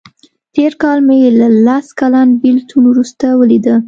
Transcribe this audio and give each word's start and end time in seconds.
تېر 0.55 0.73
کال 0.81 0.99
مې 1.07 1.17
له 1.39 1.47
لس 1.65 1.85
کلن 1.99 2.29
بیلتون 2.41 2.83
وروسته 2.87 3.25
ولیده. 3.39 3.75